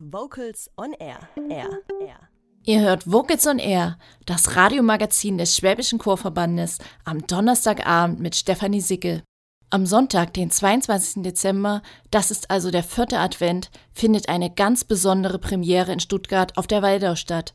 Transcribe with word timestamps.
Vocals 0.00 0.70
on 0.76 0.92
Air. 1.00 1.18
Air. 1.50 1.80
Air. 2.00 2.28
Ihr 2.64 2.80
hört 2.82 3.10
Vocals 3.10 3.48
on 3.48 3.58
Air, 3.58 3.98
das 4.26 4.54
Radiomagazin 4.54 5.38
des 5.38 5.56
Schwäbischen 5.56 5.98
Chorverbandes, 5.98 6.78
am 7.04 7.26
Donnerstagabend 7.26 8.20
mit 8.20 8.36
Stefanie 8.36 8.80
Sickel. 8.80 9.24
Am 9.70 9.86
Sonntag, 9.86 10.34
den 10.34 10.52
22. 10.52 11.24
Dezember, 11.24 11.82
das 12.12 12.30
ist 12.30 12.48
also 12.48 12.70
der 12.70 12.84
vierte 12.84 13.18
Advent, 13.18 13.72
findet 13.92 14.28
eine 14.28 14.50
ganz 14.54 14.84
besondere 14.84 15.40
Premiere 15.40 15.92
in 15.92 15.98
Stuttgart 15.98 16.56
auf 16.56 16.68
der 16.68 16.80
Waldau 16.80 17.16
statt. 17.16 17.52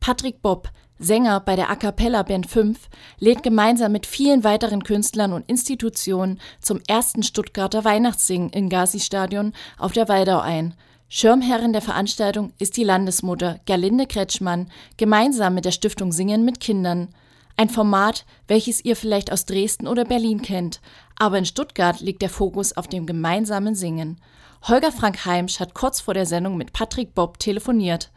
Patrick 0.00 0.42
Bob, 0.42 0.70
Sänger 0.98 1.38
bei 1.38 1.54
der 1.54 1.70
A 1.70 1.76
Cappella 1.76 2.24
Band 2.24 2.48
5, 2.48 2.88
lädt 3.20 3.44
gemeinsam 3.44 3.92
mit 3.92 4.06
vielen 4.06 4.42
weiteren 4.42 4.82
Künstlern 4.82 5.32
und 5.32 5.48
Institutionen 5.48 6.40
zum 6.60 6.80
ersten 6.88 7.22
Stuttgarter 7.22 7.84
Weihnachtssingen 7.84 8.50
im 8.50 8.68
Gazi-Stadion 8.68 9.52
auf 9.78 9.92
der 9.92 10.08
Waldau 10.08 10.40
ein– 10.40 10.74
Schirmherrin 11.16 11.72
der 11.72 11.80
Veranstaltung 11.80 12.52
ist 12.58 12.76
die 12.76 12.82
Landesmutter 12.82 13.60
Gerlinde 13.66 14.08
Kretschmann, 14.08 14.68
gemeinsam 14.96 15.54
mit 15.54 15.64
der 15.64 15.70
Stiftung 15.70 16.10
Singen 16.10 16.44
mit 16.44 16.58
Kindern. 16.58 17.14
Ein 17.56 17.68
Format, 17.68 18.26
welches 18.48 18.84
ihr 18.84 18.96
vielleicht 18.96 19.30
aus 19.30 19.46
Dresden 19.46 19.86
oder 19.86 20.04
Berlin 20.04 20.42
kennt, 20.42 20.80
aber 21.16 21.38
in 21.38 21.44
Stuttgart 21.44 22.00
liegt 22.00 22.20
der 22.20 22.30
Fokus 22.30 22.76
auf 22.76 22.88
dem 22.88 23.06
gemeinsamen 23.06 23.76
Singen. 23.76 24.20
Holger 24.64 24.90
Frank 24.90 25.24
Heimsch 25.24 25.60
hat 25.60 25.72
kurz 25.72 26.00
vor 26.00 26.14
der 26.14 26.26
Sendung 26.26 26.56
mit 26.56 26.72
Patrick 26.72 27.14
Bob 27.14 27.38
telefoniert. 27.38 28.10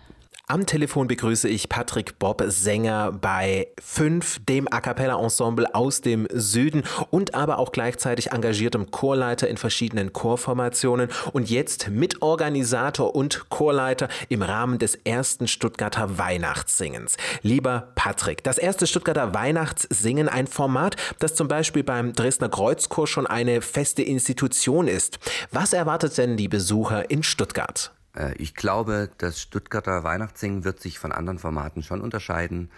Am 0.50 0.66
Telefon 0.66 1.10
begrüße 1.10 1.50
ich 1.50 1.68
Patrick 1.68 2.20
Bob, 2.20 2.42
Sänger 2.48 3.12
bei 3.12 3.68
5, 3.84 4.46
dem 4.46 4.72
A 4.72 4.80
Cappella 4.80 5.22
Ensemble 5.22 5.76
aus 5.76 6.00
dem 6.00 6.26
Süden 6.32 6.84
und 7.10 7.36
aber 7.36 7.60
auch 7.60 7.74
gleichzeitig 7.74 8.32
engagiertem 8.32 8.90
Chorleiter 8.90 9.50
in 9.50 9.58
verschiedenen 9.58 10.14
Chorformationen 10.14 11.10
und 11.34 11.50
jetzt 11.50 11.90
Mitorganisator 11.90 13.14
und 13.14 13.50
Chorleiter 13.50 14.08
im 14.30 14.42
Rahmen 14.42 14.80
des 14.80 14.96
ersten 14.96 15.50
Stuttgarter 15.50 16.18
Weihnachtssingens. 16.18 17.18
Lieber 17.42 17.90
Patrick, 17.96 18.42
das 18.46 18.58
erste 18.58 18.88
Stuttgarter 18.88 19.34
Weihnachtssingen, 19.34 20.30
ein 20.30 20.48
Format, 20.48 20.96
das 21.20 21.36
zum 21.36 21.50
Beispiel 21.50 21.84
beim 21.84 22.14
Dresdner 22.14 22.48
Kreuzchor 22.48 23.06
schon 23.06 23.28
eine 23.28 23.62
feste 23.62 24.02
Institution 24.02 24.88
ist. 24.88 25.20
Was 25.52 25.74
erwartet 25.74 26.18
denn 26.18 26.38
die 26.38 26.48
Besucher 26.48 27.12
in 27.12 27.24
Stuttgart? 27.24 27.92
Äh, 28.18 28.34
ich 28.38 28.56
glaube, 28.56 29.10
das 29.18 29.40
Stuttgarter 29.40 30.04
Weihnachtssingen 30.04 30.64
wird 30.64 30.80
sich 30.80 31.00
von 31.00 31.12
anderen 31.12 31.40
Formaten 31.40 31.84
schon 31.84 32.02
unterscheiden. 32.02 32.70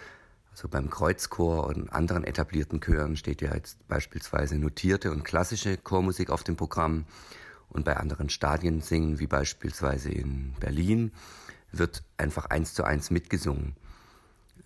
Also 0.52 0.68
beim 0.68 0.90
Kreuzchor 0.90 1.68
und 1.68 1.90
anderen 1.94 2.24
etablierten 2.24 2.82
Chören 2.82 3.16
steht 3.16 3.42
ja 3.42 3.54
jetzt 3.54 3.88
beispielsweise 3.88 4.58
notierte 4.58 5.12
und 5.12 5.24
klassische 5.24 5.78
Chormusik 5.78 6.30
auf 6.30 6.44
dem 6.44 6.58
Programm. 6.58 7.06
Und 7.70 7.86
bei 7.86 7.98
anderen 7.98 8.30
Stadien 8.30 8.82
singen, 8.82 9.20
wie 9.20 9.28
beispielsweise 9.28 10.12
in 10.12 10.54
Berlin, 10.60 11.12
wird 11.72 12.04
einfach 12.18 12.48
eins 12.48 12.74
zu 12.74 12.84
eins 12.84 13.12
mitgesungen. 13.12 13.76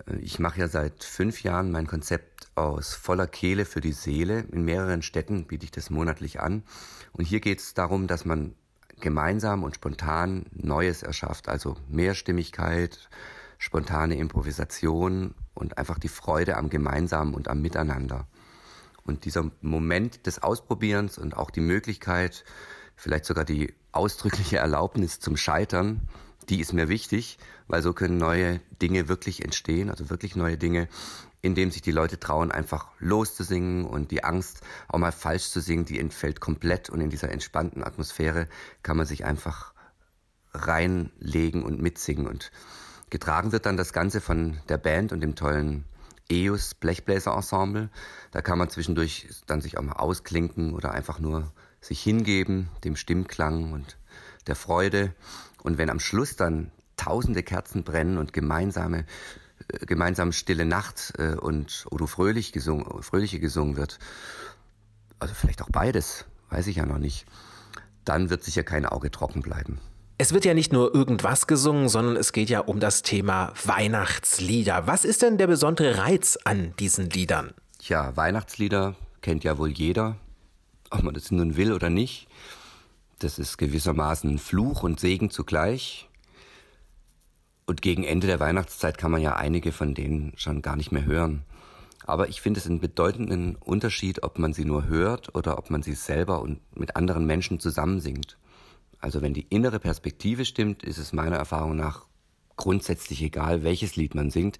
Äh, 0.07 0.17
ich 0.17 0.39
mache 0.39 0.61
ja 0.61 0.67
seit 0.67 1.03
fünf 1.03 1.43
Jahren 1.43 1.71
mein 1.71 1.87
Konzept 1.87 2.47
aus 2.55 2.93
voller 2.93 3.27
Kehle 3.27 3.65
für 3.65 3.81
die 3.81 3.93
Seele. 3.93 4.45
In 4.51 4.63
mehreren 4.63 5.01
Städten 5.01 5.45
biete 5.45 5.65
ich 5.65 5.71
das 5.71 5.89
monatlich 5.89 6.39
an. 6.39 6.63
Und 7.11 7.25
hier 7.25 7.39
geht 7.39 7.59
es 7.59 7.73
darum, 7.73 8.07
dass 8.07 8.25
man 8.25 8.55
gemeinsam 9.03 9.63
und 9.63 9.75
spontan 9.75 10.45
Neues 10.53 11.03
erschafft, 11.03 11.49
also 11.49 11.75
Mehrstimmigkeit, 11.89 13.09
spontane 13.59 14.15
Improvisation 14.15 15.35
und 15.53 15.77
einfach 15.77 15.99
die 15.99 16.07
Freude 16.07 16.57
am 16.57 16.69
Gemeinsamen 16.69 17.35
und 17.35 17.49
am 17.49 17.61
Miteinander. 17.61 18.25
Und 19.05 19.25
dieser 19.25 19.51
Moment 19.61 20.25
des 20.25 20.41
Ausprobierens 20.41 21.17
und 21.17 21.35
auch 21.35 21.51
die 21.51 21.61
Möglichkeit, 21.61 22.45
vielleicht 22.95 23.25
sogar 23.25 23.43
die 23.43 23.73
ausdrückliche 23.91 24.57
Erlaubnis 24.57 25.19
zum 25.19 25.35
Scheitern, 25.35 26.07
die 26.47 26.61
ist 26.61 26.71
mir 26.71 26.87
wichtig, 26.87 27.37
weil 27.67 27.81
so 27.81 27.93
können 27.93 28.17
neue 28.17 28.61
Dinge 28.81 29.09
wirklich 29.09 29.43
entstehen, 29.43 29.89
also 29.89 30.09
wirklich 30.09 30.35
neue 30.37 30.57
Dinge, 30.57 30.87
indem 31.43 31.71
sich 31.71 31.81
die 31.81 31.91
Leute 31.91 32.19
trauen, 32.19 32.51
einfach 32.51 32.87
loszusingen 32.99 33.85
und 33.85 34.11
die 34.11 34.23
Angst, 34.23 34.61
auch 34.87 34.97
mal 34.97 35.11
falsch 35.11 35.49
zu 35.49 35.59
singen, 35.59 35.85
die 35.85 35.99
entfällt 35.99 36.39
komplett 36.39 36.89
und 36.89 37.01
in 37.01 37.09
dieser 37.09 37.29
entspannten 37.31 37.83
Atmosphäre 37.83 38.47
kann 38.81 38.97
man 38.97 39.05
sich 39.05 39.25
einfach 39.25 39.73
reinlegen 40.53 41.63
und 41.63 41.81
mitsingen 41.81 42.27
und 42.27 42.51
getragen 43.09 43.51
wird 43.51 43.65
dann 43.65 43.75
das 43.75 43.91
Ganze 43.91 44.21
von 44.21 44.59
der 44.69 44.77
Band 44.77 45.11
und 45.11 45.19
dem 45.19 45.35
tollen 45.35 45.83
EUS 46.31 46.75
Blechbläser 46.75 47.35
Ensemble. 47.35 47.89
Da 48.31 48.41
kann 48.41 48.57
man 48.57 48.69
zwischendurch 48.69 49.27
dann 49.45 49.59
sich 49.59 49.77
auch 49.77 49.83
mal 49.83 49.97
ausklinken 49.97 50.73
oder 50.73 50.93
einfach 50.93 51.19
nur 51.19 51.51
sich 51.81 52.01
hingeben, 52.01 52.69
dem 52.85 52.95
Stimmklang 52.95 53.73
und 53.73 53.97
der 54.47 54.55
Freude. 54.55 55.13
Und 55.61 55.77
wenn 55.77 55.89
am 55.89 55.99
Schluss 55.99 56.37
dann 56.37 56.71
tausende 56.95 57.43
Kerzen 57.43 57.83
brennen 57.83 58.17
und 58.17 58.31
gemeinsame 58.31 59.05
gemeinsam 59.85 60.31
Stille 60.31 60.65
Nacht 60.65 61.13
äh, 61.17 61.35
und 61.35 61.85
Odo 61.91 62.07
Fröhlich 62.07 62.51
gesungen, 62.51 63.03
Fröhliche 63.03 63.39
gesungen 63.39 63.77
wird, 63.77 63.99
also 65.19 65.33
vielleicht 65.33 65.61
auch 65.61 65.69
beides, 65.69 66.25
weiß 66.49 66.67
ich 66.67 66.77
ja 66.77 66.85
noch 66.85 66.97
nicht, 66.97 67.25
dann 68.05 68.29
wird 68.29 68.43
sicher 68.43 68.63
kein 68.63 68.85
Auge 68.85 69.11
trocken 69.11 69.41
bleiben. 69.41 69.79
Es 70.17 70.33
wird 70.33 70.45
ja 70.45 70.53
nicht 70.53 70.71
nur 70.71 70.93
irgendwas 70.93 71.47
gesungen, 71.47 71.89
sondern 71.89 72.15
es 72.15 72.33
geht 72.33 72.49
ja 72.49 72.59
um 72.59 72.79
das 72.79 73.01
Thema 73.01 73.51
Weihnachtslieder. 73.63 74.85
Was 74.85 75.05
ist 75.05 75.21
denn 75.21 75.37
der 75.37 75.47
besondere 75.47 75.97
Reiz 75.97 76.37
an 76.43 76.73
diesen 76.79 77.09
Liedern? 77.09 77.53
Ja, 77.81 78.15
Weihnachtslieder 78.15 78.95
kennt 79.21 79.43
ja 79.43 79.57
wohl 79.57 79.69
jeder, 79.69 80.17
ob 80.91 81.03
man 81.03 81.13
das 81.13 81.31
nun 81.31 81.57
will 81.57 81.73
oder 81.73 81.89
nicht. 81.89 82.27
Das 83.19 83.39
ist 83.39 83.57
gewissermaßen 83.57 84.37
Fluch 84.37 84.83
und 84.83 84.99
Segen 84.99 85.29
zugleich. 85.31 86.09
Und 87.65 87.81
gegen 87.81 88.03
Ende 88.03 88.27
der 88.27 88.39
Weihnachtszeit 88.39 88.97
kann 88.97 89.11
man 89.11 89.21
ja 89.21 89.35
einige 89.35 89.71
von 89.71 89.93
denen 89.93 90.33
schon 90.35 90.61
gar 90.61 90.75
nicht 90.75 90.91
mehr 90.91 91.05
hören. 91.05 91.43
Aber 92.05 92.27
ich 92.27 92.41
finde 92.41 92.59
es 92.59 92.67
einen 92.67 92.81
bedeutenden 92.81 93.55
Unterschied, 93.55 94.23
ob 94.23 94.37
man 94.37 94.53
sie 94.53 94.65
nur 94.65 94.87
hört 94.87 95.33
oder 95.35 95.57
ob 95.57 95.69
man 95.69 95.81
sie 95.81 95.93
selber 95.93 96.41
und 96.41 96.59
mit 96.77 96.95
anderen 96.97 97.25
Menschen 97.25 97.59
zusammensingt. 97.59 98.37
Also 98.99 99.21
wenn 99.21 99.33
die 99.33 99.47
innere 99.49 99.79
Perspektive 99.79 100.45
stimmt, 100.45 100.83
ist 100.83 100.97
es 100.97 101.13
meiner 101.13 101.37
Erfahrung 101.37 101.75
nach 101.75 102.05
grundsätzlich 102.55 103.21
egal, 103.21 103.63
welches 103.63 103.95
Lied 103.95 104.15
man 104.15 104.29
singt. 104.31 104.59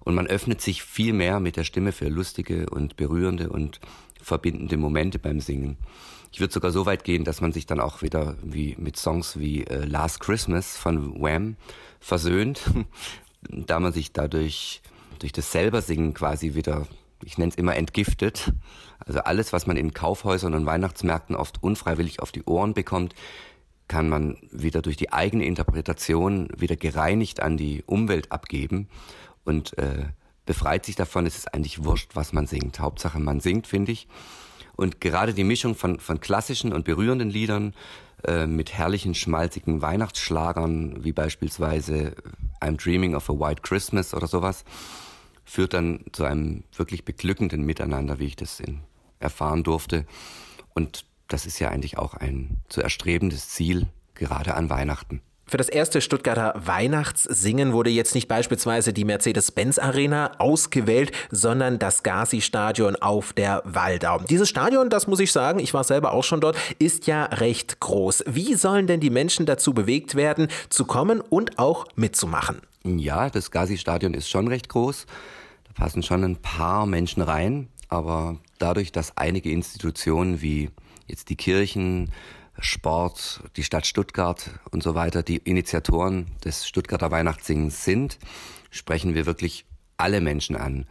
Und 0.00 0.14
man 0.14 0.26
öffnet 0.26 0.60
sich 0.62 0.82
viel 0.82 1.12
mehr 1.12 1.40
mit 1.40 1.56
der 1.56 1.64
Stimme 1.64 1.92
für 1.92 2.08
lustige 2.08 2.70
und 2.70 2.96
berührende 2.96 3.50
und 3.50 3.80
verbindende 4.22 4.76
Momente 4.76 5.18
beim 5.18 5.40
Singen. 5.40 5.76
Ich 6.32 6.40
würde 6.40 6.52
sogar 6.52 6.70
so 6.70 6.86
weit 6.86 7.04
gehen, 7.04 7.24
dass 7.24 7.40
man 7.40 7.52
sich 7.52 7.66
dann 7.66 7.80
auch 7.80 8.02
wieder 8.02 8.36
wie 8.42 8.76
mit 8.78 8.96
Songs 8.96 9.38
wie 9.38 9.64
äh, 9.64 9.84
Last 9.84 10.20
Christmas 10.20 10.76
von 10.76 11.20
Wham 11.20 11.56
versöhnt, 12.00 12.62
da 13.48 13.80
man 13.80 13.92
sich 13.92 14.12
dadurch 14.12 14.82
durch 15.18 15.32
das 15.32 15.52
selber 15.52 15.82
Singen 15.82 16.14
quasi 16.14 16.54
wieder, 16.54 16.86
ich 17.24 17.38
nenne 17.38 17.50
es 17.50 17.56
immer 17.56 17.76
entgiftet. 17.76 18.52
Also 18.98 19.20
alles, 19.20 19.52
was 19.52 19.66
man 19.66 19.76
in 19.76 19.94
Kaufhäusern 19.94 20.54
und 20.54 20.66
Weihnachtsmärkten 20.66 21.34
oft 21.34 21.62
unfreiwillig 21.62 22.20
auf 22.20 22.30
die 22.30 22.44
Ohren 22.44 22.74
bekommt, 22.74 23.14
kann 23.88 24.08
man 24.08 24.36
wieder 24.52 24.82
durch 24.82 24.96
die 24.96 25.12
eigene 25.12 25.46
Interpretation 25.46 26.50
wieder 26.56 26.76
gereinigt 26.76 27.40
an 27.40 27.56
die 27.56 27.82
Umwelt 27.86 28.30
abgeben 28.30 28.88
und 29.44 29.76
äh, 29.78 30.04
befreit 30.48 30.86
sich 30.86 30.96
davon. 30.96 31.26
Es 31.26 31.36
ist 31.36 31.52
eigentlich 31.52 31.84
wurscht, 31.84 32.16
was 32.16 32.32
man 32.32 32.46
singt. 32.46 32.80
Hauptsache, 32.80 33.20
man 33.20 33.38
singt, 33.38 33.66
finde 33.66 33.92
ich. 33.92 34.08
Und 34.76 34.98
gerade 34.98 35.34
die 35.34 35.44
Mischung 35.44 35.74
von, 35.74 36.00
von 36.00 36.20
klassischen 36.20 36.72
und 36.72 36.86
berührenden 36.86 37.28
Liedern 37.28 37.74
äh, 38.24 38.46
mit 38.46 38.72
herrlichen, 38.72 39.14
schmalzigen 39.14 39.82
Weihnachtsschlagern, 39.82 41.04
wie 41.04 41.12
beispielsweise 41.12 42.16
I'm 42.62 42.82
Dreaming 42.82 43.14
of 43.14 43.28
a 43.28 43.34
White 43.34 43.60
Christmas 43.60 44.14
oder 44.14 44.26
sowas, 44.26 44.64
führt 45.44 45.74
dann 45.74 46.00
zu 46.12 46.24
einem 46.24 46.64
wirklich 46.74 47.04
beglückenden 47.04 47.66
Miteinander, 47.66 48.18
wie 48.18 48.26
ich 48.26 48.36
das 48.36 48.58
in, 48.58 48.80
erfahren 49.20 49.64
durfte. 49.64 50.06
Und 50.72 51.04
das 51.28 51.44
ist 51.44 51.58
ja 51.58 51.68
eigentlich 51.68 51.98
auch 51.98 52.14
ein 52.14 52.56
zu 52.70 52.80
erstrebendes 52.80 53.50
Ziel, 53.50 53.86
gerade 54.14 54.54
an 54.54 54.70
Weihnachten. 54.70 55.20
Für 55.50 55.56
das 55.56 55.70
erste 55.70 56.02
Stuttgarter 56.02 56.52
Weihnachtssingen 56.62 57.72
wurde 57.72 57.88
jetzt 57.88 58.14
nicht 58.14 58.28
beispielsweise 58.28 58.92
die 58.92 59.06
Mercedes-Benz 59.06 59.78
Arena 59.78 60.32
ausgewählt, 60.38 61.10
sondern 61.30 61.78
das 61.78 62.02
Gazi-Stadion 62.02 62.96
auf 62.96 63.32
der 63.32 63.62
Waldau. 63.64 64.18
Dieses 64.18 64.50
Stadion, 64.50 64.90
das 64.90 65.06
muss 65.06 65.20
ich 65.20 65.32
sagen, 65.32 65.58
ich 65.58 65.72
war 65.72 65.84
selber 65.84 66.12
auch 66.12 66.22
schon 66.22 66.42
dort, 66.42 66.58
ist 66.78 67.06
ja 67.06 67.24
recht 67.24 67.80
groß. 67.80 68.24
Wie 68.26 68.56
sollen 68.56 68.86
denn 68.86 69.00
die 69.00 69.08
Menschen 69.08 69.46
dazu 69.46 69.72
bewegt 69.72 70.16
werden, 70.16 70.48
zu 70.68 70.84
kommen 70.84 71.22
und 71.22 71.58
auch 71.58 71.86
mitzumachen? 71.96 72.60
Ja, 72.84 73.30
das 73.30 73.50
Gazi-Stadion 73.50 74.12
ist 74.12 74.28
schon 74.28 74.48
recht 74.48 74.68
groß. 74.68 75.06
Da 75.64 75.72
passen 75.82 76.02
schon 76.02 76.24
ein 76.24 76.36
paar 76.36 76.84
Menschen 76.84 77.22
rein, 77.22 77.68
aber 77.88 78.36
dadurch, 78.58 78.92
dass 78.92 79.16
einige 79.16 79.50
Institutionen 79.50 80.42
wie 80.42 80.68
jetzt 81.06 81.30
die 81.30 81.36
Kirchen, 81.36 82.12
Sport, 82.58 83.42
die 83.56 83.62
Stadt 83.62 83.86
Stuttgart 83.86 84.50
und 84.70 84.82
so 84.82 84.94
weiter 84.94 85.22
die 85.22 85.36
Initiatoren 85.36 86.26
des 86.44 86.66
Stuttgarter 86.66 87.10
Weihnachtssingens 87.10 87.84
sind, 87.84 88.18
sprechen 88.70 89.14
wir 89.14 89.26
wirklich 89.26 89.64
alle 89.96 90.20
Menschen 90.20 90.56
an. 90.56 90.86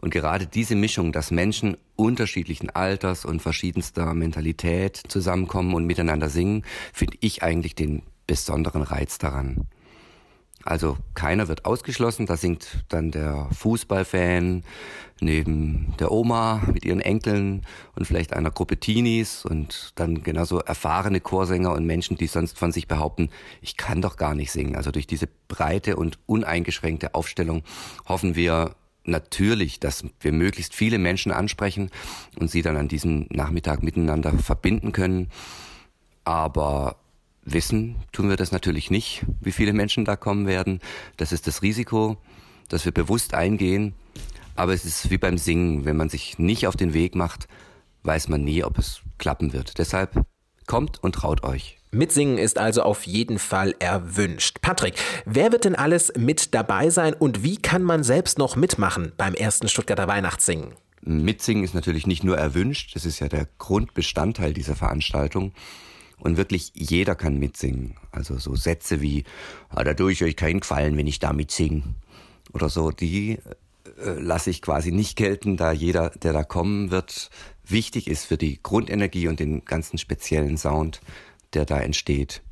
Und 0.00 0.10
gerade 0.10 0.46
diese 0.46 0.76
Mischung, 0.76 1.12
dass 1.12 1.30
Menschen 1.30 1.76
unterschiedlichen 1.94 2.70
Alters 2.70 3.24
und 3.26 3.42
verschiedenster 3.42 4.14
Mentalität 4.14 5.00
zusammenkommen 5.08 5.74
und 5.74 5.84
miteinander 5.84 6.30
singen, 6.30 6.64
finde 6.92 7.18
ich 7.20 7.42
eigentlich 7.42 7.74
den 7.74 8.02
besonderen 8.26 8.82
Reiz 8.82 9.18
daran. 9.18 9.66
Also 10.64 10.98
keiner 11.14 11.48
wird 11.48 11.64
ausgeschlossen, 11.64 12.26
da 12.26 12.36
singt 12.36 12.84
dann 12.88 13.10
der 13.10 13.48
Fußballfan 13.52 14.62
neben 15.20 15.94
der 15.98 16.12
Oma 16.12 16.62
mit 16.72 16.84
ihren 16.84 17.00
Enkeln 17.00 17.62
und 17.94 18.06
vielleicht 18.06 18.34
einer 18.34 18.50
Gruppe 18.50 18.78
Teenies 18.78 19.44
und 19.44 19.92
dann 19.94 20.22
genauso 20.22 20.58
erfahrene 20.60 21.20
Chorsänger 21.20 21.72
und 21.72 21.86
Menschen, 21.86 22.16
die 22.16 22.26
sonst 22.26 22.58
von 22.58 22.72
sich 22.72 22.88
behaupten, 22.88 23.30
ich 23.62 23.76
kann 23.76 24.02
doch 24.02 24.16
gar 24.16 24.34
nicht 24.34 24.50
singen. 24.50 24.76
Also 24.76 24.90
durch 24.90 25.06
diese 25.06 25.28
breite 25.48 25.96
und 25.96 26.18
uneingeschränkte 26.26 27.14
Aufstellung 27.14 27.62
hoffen 28.06 28.34
wir 28.34 28.74
natürlich, 29.04 29.80
dass 29.80 30.04
wir 30.20 30.32
möglichst 30.32 30.74
viele 30.74 30.98
Menschen 30.98 31.32
ansprechen 31.32 31.90
und 32.38 32.50
sie 32.50 32.62
dann 32.62 32.76
an 32.76 32.88
diesem 32.88 33.26
Nachmittag 33.30 33.82
miteinander 33.82 34.32
verbinden 34.38 34.92
können. 34.92 35.30
Aber 36.24 36.96
wissen 37.42 37.96
tun 38.12 38.28
wir 38.28 38.36
das 38.36 38.52
natürlich 38.52 38.90
nicht, 38.90 39.24
wie 39.40 39.52
viele 39.52 39.72
Menschen 39.72 40.04
da 40.04 40.16
kommen 40.16 40.46
werden. 40.46 40.80
Das 41.16 41.32
ist 41.32 41.46
das 41.46 41.62
Risiko, 41.62 42.16
das 42.68 42.84
wir 42.84 42.92
bewusst 42.92 43.34
eingehen. 43.34 43.94
Aber 44.56 44.74
es 44.74 44.84
ist 44.84 45.10
wie 45.10 45.18
beim 45.18 45.38
Singen. 45.38 45.84
Wenn 45.84 45.96
man 45.96 46.08
sich 46.08 46.38
nicht 46.38 46.66
auf 46.66 46.76
den 46.76 46.92
Weg 46.92 47.14
macht, 47.14 47.48
weiß 48.02 48.28
man 48.28 48.44
nie, 48.44 48.62
ob 48.64 48.78
es 48.78 49.00
klappen 49.18 49.52
wird. 49.52 49.78
Deshalb 49.78 50.24
kommt 50.66 51.02
und 51.02 51.14
traut 51.14 51.42
euch. 51.42 51.78
Mitsingen 51.92 52.38
ist 52.38 52.58
also 52.58 52.82
auf 52.82 53.04
jeden 53.06 53.40
Fall 53.40 53.74
erwünscht. 53.80 54.58
Patrick, 54.62 54.94
wer 55.24 55.50
wird 55.50 55.64
denn 55.64 55.74
alles 55.74 56.12
mit 56.16 56.54
dabei 56.54 56.90
sein 56.90 57.14
und 57.14 57.42
wie 57.42 57.56
kann 57.56 57.82
man 57.82 58.04
selbst 58.04 58.38
noch 58.38 58.54
mitmachen 58.54 59.12
beim 59.16 59.34
ersten 59.34 59.68
Stuttgarter 59.68 60.06
Weihnachtssingen? 60.06 60.74
Mitsingen 61.02 61.64
ist 61.64 61.74
natürlich 61.74 62.06
nicht 62.06 62.22
nur 62.22 62.38
erwünscht, 62.38 62.94
das 62.94 63.04
ist 63.04 63.18
ja 63.18 63.28
der 63.28 63.48
Grundbestandteil 63.58 64.52
dieser 64.52 64.76
Veranstaltung. 64.76 65.52
Und 66.20 66.36
wirklich 66.36 66.72
jeder 66.74 67.14
kann 67.14 67.38
mitsingen. 67.38 67.96
Also 68.12 68.38
so 68.38 68.54
Sätze 68.54 69.00
wie, 69.00 69.24
ah, 69.70 69.84
da 69.84 69.94
tue 69.94 70.12
ich 70.12 70.22
euch 70.22 70.36
keinen 70.36 70.60
Gefallen, 70.60 70.96
wenn 70.96 71.06
ich 71.06 71.18
da 71.18 71.32
mitsinge. 71.32 71.82
Oder 72.52 72.68
so, 72.68 72.90
die 72.90 73.38
äh, 74.04 74.20
lasse 74.20 74.50
ich 74.50 74.62
quasi 74.62 74.92
nicht 74.92 75.16
gelten, 75.16 75.56
da 75.56 75.72
jeder, 75.72 76.10
der 76.10 76.32
da 76.32 76.44
kommen 76.44 76.90
wird, 76.90 77.30
wichtig 77.64 78.06
ist 78.06 78.24
für 78.26 78.36
die 78.36 78.62
Grundenergie 78.62 79.28
und 79.28 79.40
den 79.40 79.64
ganzen 79.64 79.98
speziellen 79.98 80.58
Sound, 80.58 81.00
der 81.54 81.64
da 81.64 81.80
entsteht. 81.80 82.42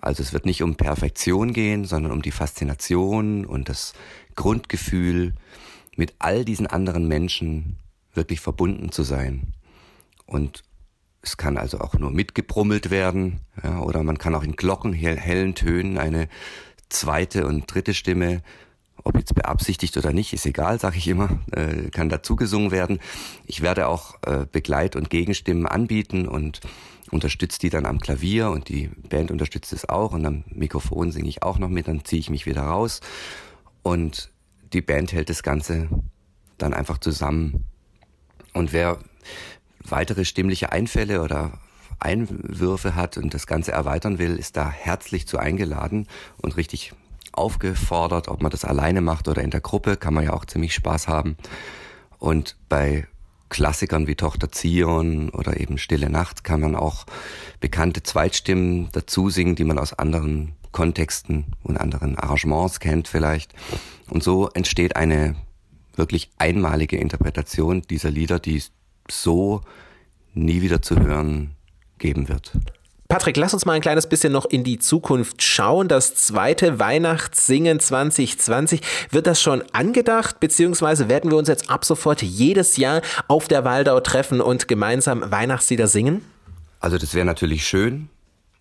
Also 0.00 0.22
es 0.22 0.32
wird 0.32 0.46
nicht 0.46 0.62
um 0.62 0.76
Perfektion 0.76 1.52
gehen, 1.52 1.84
sondern 1.84 2.12
um 2.12 2.22
die 2.22 2.30
Faszination 2.30 3.44
und 3.44 3.68
das 3.68 3.94
Grundgefühl, 4.34 5.34
mit 5.96 6.14
all 6.18 6.44
diesen 6.44 6.66
anderen 6.66 7.08
Menschen 7.08 7.76
wirklich 8.12 8.40
verbunden 8.40 8.92
zu 8.92 9.02
sein. 9.02 9.54
Und 10.26 10.62
es 11.26 11.36
kann 11.36 11.56
also 11.56 11.80
auch 11.80 11.94
nur 11.94 12.10
mitgebrummelt 12.10 12.90
werden, 12.90 13.40
ja, 13.62 13.80
oder 13.80 14.02
man 14.02 14.18
kann 14.18 14.34
auch 14.34 14.44
in 14.44 14.56
Glocken, 14.56 14.92
hellen 14.92 15.54
Tönen 15.54 15.98
eine 15.98 16.28
zweite 16.88 17.46
und 17.46 17.72
dritte 17.72 17.94
Stimme, 17.94 18.42
ob 19.04 19.16
jetzt 19.16 19.34
beabsichtigt 19.34 19.96
oder 19.96 20.12
nicht, 20.12 20.32
ist 20.32 20.46
egal, 20.46 20.80
sage 20.80 20.98
ich 20.98 21.08
immer, 21.08 21.38
äh, 21.52 21.90
kann 21.90 22.08
dazu 22.08 22.36
gesungen 22.36 22.70
werden. 22.70 22.98
Ich 23.44 23.60
werde 23.60 23.88
auch 23.88 24.16
äh, 24.22 24.46
Begleit- 24.50 24.96
und 24.96 25.10
Gegenstimmen 25.10 25.66
anbieten 25.66 26.26
und 26.26 26.60
unterstütze 27.10 27.60
die 27.60 27.70
dann 27.70 27.86
am 27.86 28.00
Klavier 28.00 28.50
und 28.50 28.68
die 28.68 28.88
Band 28.88 29.30
unterstützt 29.30 29.72
es 29.72 29.88
auch 29.88 30.12
und 30.12 30.24
am 30.26 30.44
Mikrofon 30.48 31.12
singe 31.12 31.28
ich 31.28 31.42
auch 31.42 31.58
noch 31.58 31.68
mit, 31.68 31.88
dann 31.88 32.04
ziehe 32.04 32.20
ich 32.20 32.30
mich 32.30 32.46
wieder 32.46 32.62
raus 32.62 33.00
und 33.82 34.30
die 34.72 34.80
Band 34.80 35.12
hält 35.12 35.30
das 35.30 35.42
Ganze 35.42 35.88
dann 36.58 36.74
einfach 36.74 36.98
zusammen. 36.98 37.64
Und 38.52 38.72
wer 38.72 38.98
weitere 39.90 40.24
stimmliche 40.24 40.72
Einfälle 40.72 41.22
oder 41.22 41.58
Einwürfe 41.98 42.94
hat 42.94 43.16
und 43.16 43.32
das 43.34 43.46
Ganze 43.46 43.72
erweitern 43.72 44.18
will, 44.18 44.36
ist 44.36 44.56
da 44.56 44.70
herzlich 44.70 45.26
zu 45.26 45.38
eingeladen 45.38 46.06
und 46.42 46.56
richtig 46.56 46.92
aufgefordert, 47.32 48.28
ob 48.28 48.42
man 48.42 48.50
das 48.50 48.64
alleine 48.64 49.00
macht 49.00 49.28
oder 49.28 49.42
in 49.42 49.50
der 49.50 49.60
Gruppe, 49.60 49.96
kann 49.96 50.14
man 50.14 50.24
ja 50.24 50.32
auch 50.32 50.44
ziemlich 50.44 50.74
Spaß 50.74 51.08
haben. 51.08 51.36
Und 52.18 52.56
bei 52.68 53.06
Klassikern 53.48 54.06
wie 54.06 54.16
Tochter 54.16 54.50
Zion 54.50 55.30
oder 55.30 55.60
eben 55.60 55.78
Stille 55.78 56.10
Nacht 56.10 56.44
kann 56.44 56.60
man 56.60 56.74
auch 56.74 57.06
bekannte 57.60 58.02
Zweitstimmen 58.02 58.88
dazu 58.92 59.30
singen, 59.30 59.54
die 59.54 59.64
man 59.64 59.78
aus 59.78 59.92
anderen 59.92 60.54
Kontexten 60.72 61.46
und 61.62 61.76
anderen 61.76 62.18
Arrangements 62.18 62.80
kennt 62.80 63.08
vielleicht. 63.08 63.54
Und 64.10 64.22
so 64.22 64.48
entsteht 64.50 64.96
eine 64.96 65.36
wirklich 65.94 66.30
einmalige 66.38 66.98
Interpretation 66.98 67.82
dieser 67.82 68.10
Lieder, 68.10 68.38
die 68.38 68.62
so 69.10 69.62
nie 70.34 70.62
wieder 70.62 70.82
zu 70.82 70.98
hören 70.98 71.52
geben 71.98 72.28
wird. 72.28 72.52
Patrick, 73.08 73.36
lass 73.36 73.54
uns 73.54 73.64
mal 73.64 73.74
ein 73.74 73.80
kleines 73.80 74.08
bisschen 74.08 74.32
noch 74.32 74.46
in 74.46 74.64
die 74.64 74.78
Zukunft 74.78 75.40
schauen. 75.40 75.86
Das 75.86 76.16
zweite 76.16 76.80
Weihnachtssingen 76.80 77.78
2020, 77.78 78.80
wird 79.10 79.28
das 79.28 79.40
schon 79.40 79.62
angedacht, 79.72 80.40
beziehungsweise 80.40 81.08
werden 81.08 81.30
wir 81.30 81.38
uns 81.38 81.48
jetzt 81.48 81.70
ab 81.70 81.84
sofort 81.84 82.22
jedes 82.22 82.76
Jahr 82.76 83.02
auf 83.28 83.46
der 83.46 83.64
Waldau 83.64 84.00
treffen 84.00 84.40
und 84.40 84.66
gemeinsam 84.66 85.30
Weihnachtslieder 85.30 85.86
singen? 85.86 86.22
Also 86.80 86.98
das 86.98 87.14
wäre 87.14 87.24
natürlich 87.24 87.66
schön, 87.66 88.08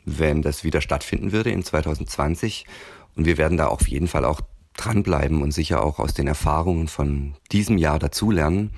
wenn 0.06 0.44
das 0.44 0.64
wieder 0.64 0.82
stattfinden 0.82 1.32
würde 1.32 1.50
in 1.50 1.64
2020. 1.64 2.66
Und 3.16 3.26
wir 3.26 3.38
werden 3.38 3.58
da 3.58 3.68
auf 3.68 3.88
jeden 3.88 4.08
Fall 4.08 4.26
auch 4.26 4.42
dranbleiben 4.78 5.42
und 5.42 5.52
sicher 5.54 5.84
auch 5.84 5.98
aus 6.00 6.14
den 6.14 6.28
Erfahrungen 6.28 6.88
von 6.88 7.34
diesem 7.52 7.80
Jahr 7.80 7.98
dazulernen. 7.98 8.72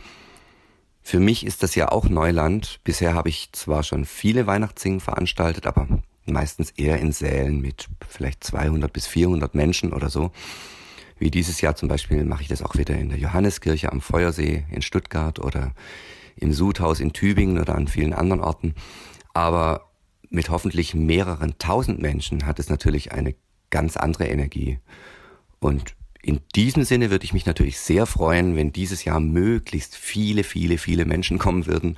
Für 1.07 1.21
mich 1.21 1.45
ist 1.45 1.63
das 1.63 1.73
ja 1.75 1.87
auch 1.87 2.09
Neuland. 2.09 2.81
Bisher 2.83 3.13
habe 3.13 3.29
ich 3.29 3.53
zwar 3.53 3.83
schon 3.83 4.03
viele 4.03 4.45
Weihnachtssingen 4.45 4.99
veranstaltet, 4.99 5.65
aber 5.65 5.87
meistens 6.25 6.71
eher 6.71 6.99
in 6.99 7.13
Sälen 7.13 7.61
mit 7.61 7.87
vielleicht 8.09 8.43
200 8.43 8.91
bis 8.91 9.07
400 9.07 9.55
Menschen 9.55 9.93
oder 9.93 10.09
so. 10.09 10.31
Wie 11.17 11.31
dieses 11.31 11.61
Jahr 11.61 11.77
zum 11.77 11.87
Beispiel 11.87 12.25
mache 12.25 12.41
ich 12.41 12.49
das 12.49 12.61
auch 12.61 12.75
wieder 12.75 12.97
in 12.97 13.07
der 13.07 13.19
Johanneskirche 13.19 13.89
am 13.89 14.01
Feuersee 14.01 14.65
in 14.69 14.81
Stuttgart 14.81 15.39
oder 15.39 15.71
im 16.35 16.51
Sudhaus 16.51 16.99
in 16.99 17.13
Tübingen 17.13 17.57
oder 17.57 17.75
an 17.75 17.87
vielen 17.87 18.11
anderen 18.11 18.41
Orten. 18.41 18.75
Aber 19.33 19.89
mit 20.29 20.49
hoffentlich 20.49 20.93
mehreren 20.93 21.57
tausend 21.57 22.01
Menschen 22.01 22.45
hat 22.45 22.59
es 22.59 22.67
natürlich 22.67 23.13
eine 23.13 23.33
ganz 23.69 23.95
andere 23.95 24.27
Energie. 24.27 24.79
Und 25.59 25.95
in 26.27 26.41
diesem 26.57 26.83
Sinne 26.83 27.09
würde 27.09 27.23
ich 27.23 27.31
mich 27.31 27.45
natürlich 27.45 27.79
sehr 27.79 28.05
freuen, 28.05 28.57
wenn 28.57 28.73
dieses 28.73 29.05
Jahr 29.05 29.21
möglichst 29.21 29.95
viele, 29.95 30.43
viele, 30.43 30.77
viele 30.77 31.05
Menschen 31.05 31.39
kommen 31.39 31.67
würden, 31.67 31.97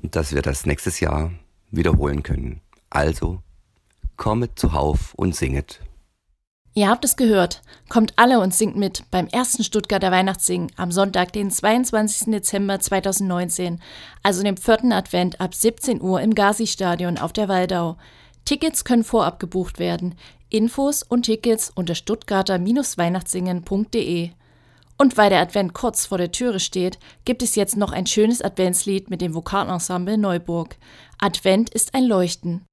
dass 0.00 0.32
wir 0.32 0.40
das 0.40 0.66
nächstes 0.66 1.00
Jahr 1.00 1.32
wiederholen 1.72 2.22
können. 2.22 2.60
Also, 2.90 3.40
kommet 4.16 4.56
zuhauf 4.56 5.14
und 5.14 5.34
singet. 5.34 5.80
Ihr 6.74 6.88
habt 6.88 7.04
es 7.04 7.16
gehört. 7.16 7.62
Kommt 7.88 8.12
alle 8.14 8.38
und 8.38 8.54
singt 8.54 8.76
mit 8.76 9.10
beim 9.10 9.26
ersten 9.26 9.64
Stuttgarter 9.64 10.12
Weihnachtssingen 10.12 10.70
am 10.76 10.92
Sonntag, 10.92 11.32
den 11.32 11.50
22. 11.50 12.30
Dezember 12.30 12.78
2019, 12.78 13.80
also 14.22 14.44
dem 14.44 14.56
vierten 14.56 14.92
Advent 14.92 15.40
ab 15.40 15.56
17 15.56 16.00
Uhr 16.00 16.20
im 16.20 16.36
Gazi-Stadion 16.36 17.18
auf 17.18 17.32
der 17.32 17.48
Waldau. 17.48 17.96
Tickets 18.44 18.84
können 18.84 19.02
vorab 19.02 19.40
gebucht 19.40 19.80
werden. 19.80 20.14
Infos 20.48 21.02
und 21.02 21.24
Tickets 21.24 21.70
unter 21.74 21.94
stuttgarter-weihnachtssingen.de. 21.94 24.30
Und 24.98 25.16
weil 25.16 25.30
der 25.30 25.40
Advent 25.40 25.74
kurz 25.74 26.06
vor 26.06 26.18
der 26.18 26.32
Türe 26.32 26.60
steht, 26.60 26.98
gibt 27.24 27.42
es 27.42 27.54
jetzt 27.54 27.76
noch 27.76 27.92
ein 27.92 28.06
schönes 28.06 28.40
Adventslied 28.40 29.10
mit 29.10 29.20
dem 29.20 29.34
Vokalensemble 29.34 30.16
Neuburg. 30.16 30.76
Advent 31.18 31.70
ist 31.70 31.94
ein 31.94 32.04
Leuchten. 32.04 32.64